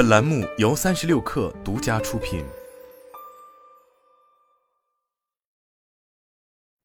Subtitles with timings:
[0.00, 2.42] 本栏目由三十六氪独家出品。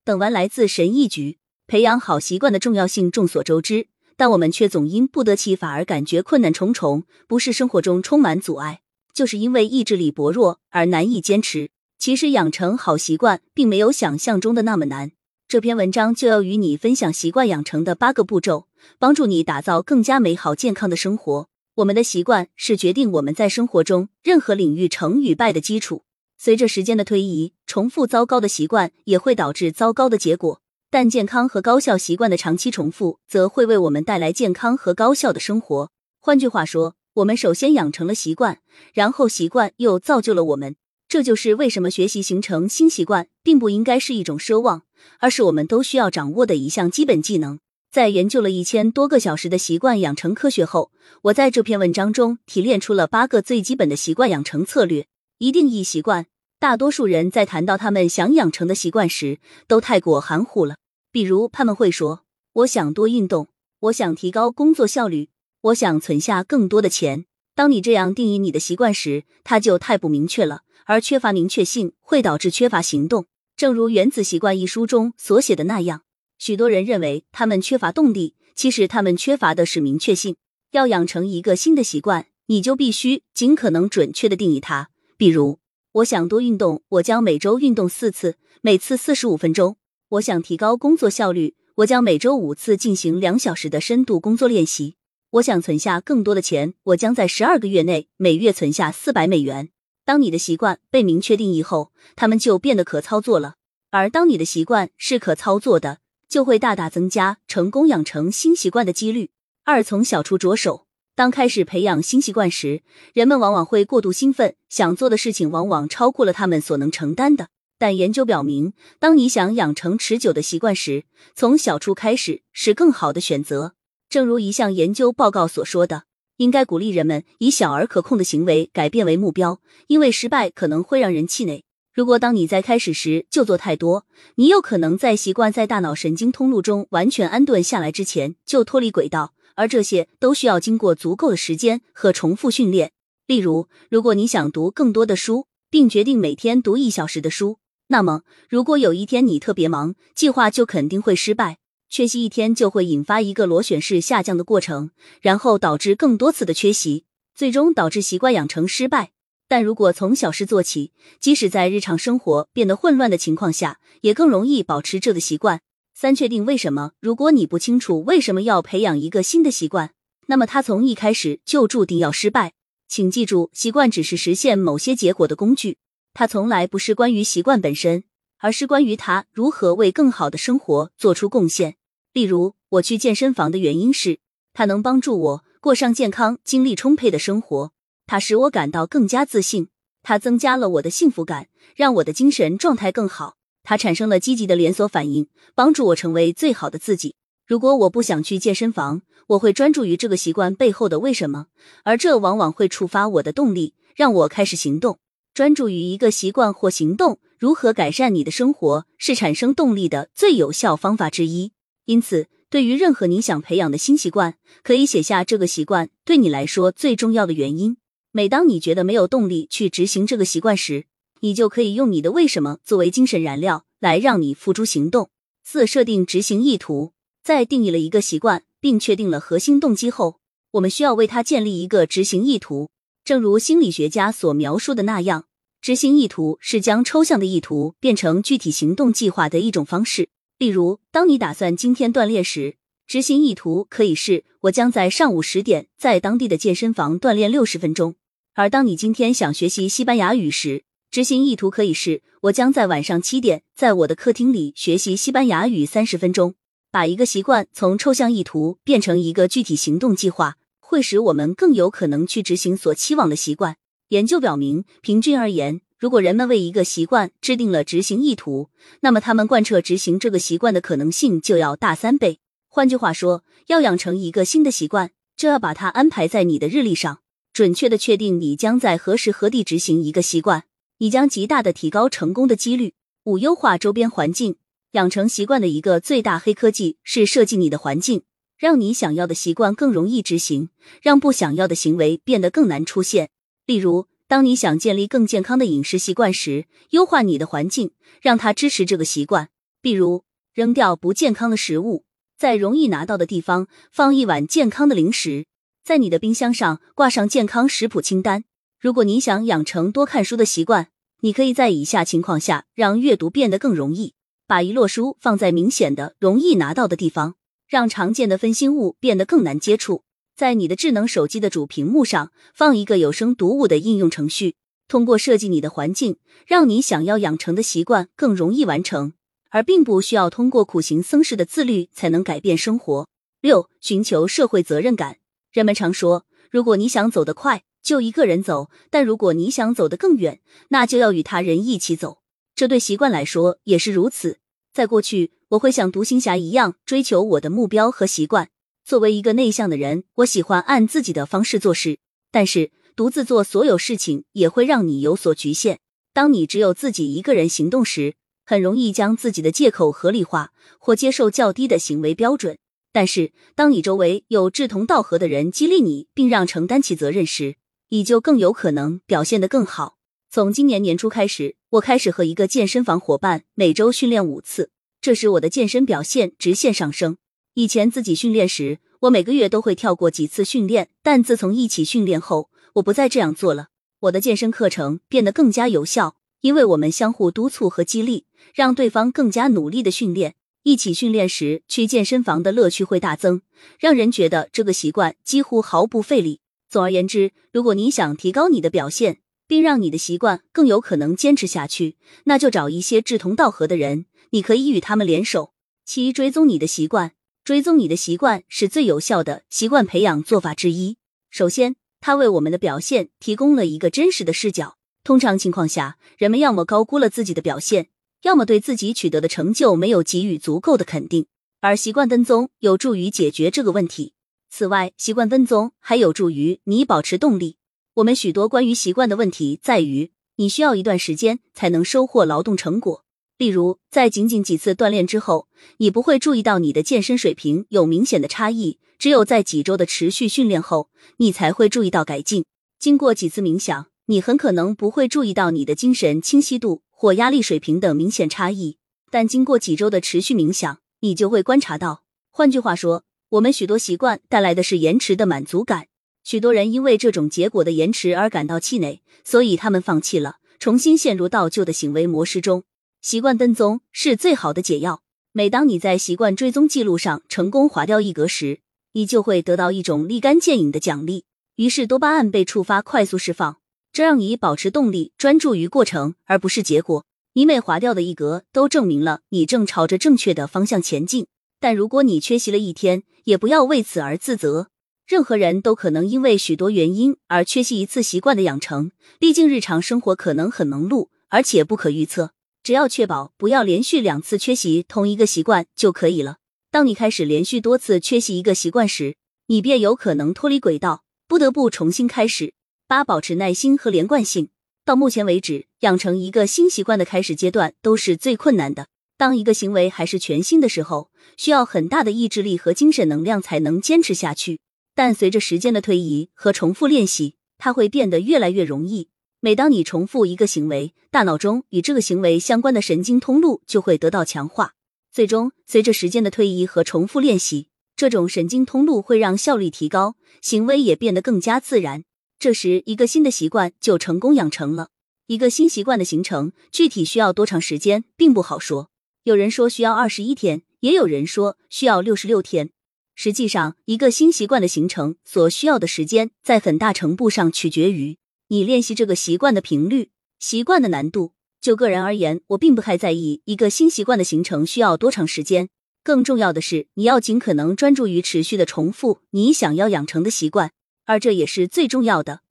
[0.03, 8.81] 等完来自神医局，培养好习惯的重要性众所周知，但我们却总因不得其法而感觉困难重重，不是生活中充满阻碍，
[9.13, 11.69] 就是因为意志力薄弱而难以坚持。
[11.97, 15.13] 其实养成好习惯并没有想象中的那么难。
[15.47, 18.67] 这篇文章就要与你分享习惯养成的八个步骤，
[18.99, 21.47] 帮助你打造更加美好健康的生活。
[21.75, 26.03] 我们的习惯是决定我们在生活中任何领域成与败的基础。
[26.37, 35.91] 随着时间的推移，重复糟糕的习惯也会导致糟糕的结果，但健康和高效习惯的长期重复，则会为我们带来健康和高效的生活。
[36.21, 38.59] 换句话说，我们首先养成了习惯，
[38.93, 40.77] 然后习惯又造就了我们。
[41.09, 44.83] 这就是为什么学习形成新习惯，并不应该是一种奢望。
[45.19, 47.59] 而是我们都需要掌握的一项基本技能。
[47.95, 50.91] 在研究了一千多个小时的习惯养成科学后，
[51.21, 55.07] 我在这篇文章中提炼出了八个最基本的习惯养成策略。
[55.37, 56.25] 一定义习惯，
[56.59, 60.75] 大多数人在谈到他们想养成的习惯时，都太过含糊了。
[61.09, 63.47] 比如，他们会说：“我想多运动，
[63.79, 65.29] 我想提高工作效率，
[65.61, 67.23] 我想存下更多的钱。”
[67.55, 73.27] 当你这样定义你的习惯时，它就太不明确了，而缺乏明确性会导致缺乏行动。
[73.55, 76.01] 正如《原子习惯》一书中所写的那样，
[76.37, 80.35] 许多人认为他们缺乏动力，其实他们缺乏的是明确性。
[80.71, 84.89] 要养成一个新的习惯，你就必须尽可能准确的定义它。
[85.17, 85.59] 比如，
[85.93, 89.77] 我想多运动，我将每周运动四次，每次四十五分钟。
[90.09, 94.95] 我想提高工作效率，我将每周五次进行两小时的深度工作练习。
[95.31, 99.69] 我想存下更多的钱，我将在十二个月内每月存下四百美元。
[100.05, 103.55] 当你的习惯被明确定义后，他们就变得可操作了。
[103.89, 109.29] 而当你的习惯是可操作的，就会大大增加成功养成新习惯的几率。
[109.63, 110.85] 二，从小处着手。
[111.15, 117.47] 当开始培养新习惯时，人们往往会过度兴奋，想做的事情往往超过了他们所能承担的。
[117.77, 121.03] 但研究表明，当你想养成持久的习惯时，
[121.35, 123.73] 从小处开始是更好的选择。
[124.09, 126.03] 正如一项研究报告所说的。
[126.37, 131.64] 应该鼓励人们以小而可控的行为改变为目标，因为失败可能会让人气馁。
[131.95, 142.91] 如果当你在开始时就做太多，你有可能在习惯在大脑神经通路中完全安顿下来之前就脱离轨道，而这些都需要经过足够的时间和重复训练。
[143.27, 151.59] 例如，如果你想读更多的书，并决定每天读一小时的书，那么如果有一天你特别忙，计划就肯定会失败。
[151.89, 154.91] 缺席一天就会引发一个螺旋式下降的过程，
[155.21, 159.11] 然后导致更多次的缺席，最终导致习惯养成失败。
[159.47, 165.61] 但如果从小事做起，即使在日常生活变得混乱的情况下，也更容易保持这个习惯。
[165.93, 166.91] 三、确定为什么。
[166.99, 169.91] 如果你不清楚为什么要培养一个新的习惯，
[170.27, 172.53] 那么它从一开始就注定要失败。
[172.87, 175.77] 请记住，习惯只是实现某些结果的工具，
[176.13, 178.03] 它从来不是关于习惯本身，
[178.39, 181.75] 而是关于它如何为更好的生活做出贡献。
[182.13, 184.19] 例如，我去健身房的原因是，
[184.53, 187.71] 它能帮助我过上健康、精力充沛的生活。
[188.07, 189.69] 它使我感到更加自信，
[190.03, 193.35] 它增加了我的幸福感，让我的精神状态更好。
[193.63, 197.15] 它产生了积极的连锁反应，帮助我成为最好的自己。
[197.47, 201.47] 如果我不想去健身房，我会专注于这个习惯背后的为什么，
[201.83, 204.99] 而这往往会触发我的动力，让我开始行动。
[205.33, 211.51] 专注于一个习惯或行动如何改善你的生活，是产生动力的最有效方法之一。
[211.85, 217.77] 因此，对于任何你想培养的新习惯，可以写下这个习惯对你来说最重要的原因。
[218.15, 220.85] 每当你觉得没有动力去执行这个习惯时，
[221.19, 225.09] 你就可以用你的为什么作为精神燃料，来让你付诸行动。
[225.43, 226.93] 四、设定执行意图。
[227.25, 230.21] 在定义了一个习惯并确定了核心动机后，
[230.51, 232.69] 我们需要为它建立一个执行意图。
[233.03, 235.25] 正如心理学家所描述的那样，
[235.59, 240.07] 执行意图是将抽象的意图变成具体行动计划的一种方式。
[240.37, 242.55] 例如，当你打算今天锻炼时，
[242.87, 247.95] 执行意图可以是我将在上午十点在当地的健身房锻炼六十分钟；
[248.37, 256.35] 而当你今天想学习西班牙语时，执行意图可以是我将在晚上七点在我的客厅里学习西班牙语三十分钟。
[256.69, 263.55] 把一个习惯从抽象意图变成一个具体行动计划，会使我们更有可能去执行所期望的习惯。
[263.87, 265.61] 研究表明，平均而言。
[265.79, 268.49] 如果人们为一个习惯制定了执行意图，
[268.81, 272.19] 那么他们贯彻执行这个习惯的可能性就要大三倍。
[272.49, 276.99] 换句话说，要养成一个新的习惯，就要把它安排在你的日历上，
[277.35, 280.45] 准确的确定你将在何时何地执行一个习惯，
[280.77, 282.75] 你将极大的提高成功的几率。
[283.03, 284.37] 五、优化周边环境。
[284.71, 288.03] 养成习惯的一个最大黑科技是设计你的环境。
[288.37, 290.47] 让你想要的习惯更容易执行，
[290.81, 293.09] 让不想要的行为变得更难出现。
[293.45, 297.71] 例如，当你想建立更健康的饮食习惯时，优化你的环境，
[298.01, 299.27] 让它支持这个习惯。
[299.61, 301.83] 比如，扔掉不健康的食物，
[302.17, 305.25] 在容易拿到的地方放一碗健康的零食，
[305.65, 308.23] 在你的冰箱上挂上健康食谱清单。
[308.59, 310.67] 如果你想养成多看书的习惯，
[310.99, 313.95] 你可以在以下情况下让阅读变得更容易：
[314.27, 317.15] 把一摞书放在明显的、容易拿到的地方。
[317.47, 319.83] 让常见的分心物变得更难接触。
[320.15, 324.35] 在你的智能手机的主屏幕上放一个有声读物的应用程序，
[324.67, 325.97] 通过设计你的环境，
[326.27, 328.93] 让你想要养成的习惯更容易完成，
[329.31, 332.87] 而并不需要通过苦行僧式的自律才能改变生活。
[333.21, 334.97] 六、寻求社会责任感。
[335.35, 341.97] 人们常说，如果你想走得快，就一个人走；但如果你想走得更远，那就要与他人一起走。
[342.33, 344.19] 这对习惯来说也是如此。
[344.53, 348.29] 在过去，我会像独行侠一样追求我的目标和习惯。
[348.63, 351.79] 作为一个内向的人，我喜欢按自己的方式做事。
[352.09, 355.59] 但是，独自做所有事情也会让你有所局限。
[355.93, 357.95] 当你只有自己一个人行动时，
[358.25, 362.37] 很容易将自己的借口合理化，或接受较低的行为标准。
[362.75, 367.37] 但是，当你周围有志同道合的人激励你，并让承担起责任时，
[367.69, 369.77] 你就更有可能表现得更好。
[370.09, 374.51] 从今年年初开始，我开始和一个健身房伙伴每周训练五次，
[374.81, 376.97] 这时我的健身表现直线上升。
[377.35, 383.47] 以前自己训练时，我每个月都会跳过几次训练，但自从一起训练后，我不再这样做了。
[383.83, 390.15] 我的健身课程变得更加有效，因为我们相互督促和激励，让对方更加努力的训练。
[390.45, 393.23] 一起训练时，去健身房的乐趣会大增，
[393.59, 396.19] 让人觉得这个习惯几乎毫不费力。
[396.47, 405.33] 总而言之，如果你想提高你的表现，并让你的习惯更有可能坚持下去，那就找一些志同道合的人，你可以与他们联手。
[405.65, 406.91] 七、追踪你的习惯，
[407.23, 410.77] 追踪你的习惯是最有效的习惯培养做法之一。
[411.09, 414.57] 首先，它为我们的表现提供了一个真实的视角。
[414.83, 417.69] 通常情况下，人们要么高估了自己的表现，
[418.05, 421.07] 要么对自己取得的成就没有给予足够的肯定。
[421.41, 423.93] 而习惯跟踪有助于解决这个问题。
[424.29, 427.37] 此外，习惯跟踪还有助于你保持动力。
[427.73, 432.85] 我们许多关于习惯的问题在于，你需要一段时间才能收获劳动成果。
[433.17, 442.23] 例如，在仅仅几次锻炼之后，你不会注意到你的健身水平有明显的差异；只有在几周的持续训练后，你才会注意到改进。
[442.59, 448.57] 经过几次冥想，你很可能不会注意到你的精神清晰度或压力水平等明显差异，
[448.91, 451.83] 但经过几周的持续冥想，你就会观察到。
[452.11, 455.67] 换句话说，我们许多习惯带来的是延迟的满足感。
[456.03, 462.43] 许多人因为这种结果的延迟而感到气馁，所以他们放弃了，重新陷入到旧的行为模式中。
[462.81, 464.83] 习惯跟踪是最好的解药。
[465.13, 468.41] 每当你在习惯追踪记录上成功划掉一格时，
[468.73, 471.05] 你就会得到一种立竿见影的奖励，
[471.37, 473.37] 于是多巴胺被触发，快速释放，
[473.75, 476.85] 这让你保持动力，专注于过程而不是结果。
[477.11, 481.07] 你每划掉的一格都证明了你正朝着正确的方向前进。
[481.41, 484.47] 但如果你缺席了一天，也不要为此而自责。
[484.87, 492.11] 任何人都可能因为许多原因而缺席一次习惯的养成，毕竟日常生活可能很忙碌，而且不可预测。
[492.43, 496.19] 只要确保不要连续两次缺席同一个习惯就可以了。
[496.49, 498.95] 当你开始连续多次缺席一个习惯时，
[499.27, 502.33] 你便有可能脱离轨道，不得不重新开始。
[502.67, 504.29] 八、保持耐心和连贯性。
[504.65, 508.69] 到目前为止，养成一个新习惯的开始阶段都是最困难的。
[508.97, 514.39] 当一个行为还是全新的时候，需要很大的意志力和精神能量才能坚持下去。
[514.73, 518.89] 但随着时间的推移和重复练习，它会变得越来越容易。
[519.19, 524.55] 每当你重复一个行为，大脑中与这个行为相关的神经通路就会得到强化。
[524.91, 531.83] 最终，随着时间的推移和重复练习，这种神经通路会让效率提高，行为也变得更加自然。
[532.25, 534.69] 这时，一个新的习惯就成功养成了。
[535.05, 538.71] 一个新习惯的形成具体需要多长时间，并不好说。
[539.03, 542.49] 有人说需要二十一天，也有人说需要六十六天。
[542.95, 551.13] 实际上，一个新习惯的形成所需要的时间，在很大程度上取决于你练习这个习惯的频率、习惯的难度。
[551.39, 555.49] 就个人而言，我并不太在意一个新习惯的形成需要多长时间。
[555.83, 560.51] 更重要的是，你要尽可能专注于持续的重复你想要养成的习惯，
[560.85, 562.24] 而这也是最重要的。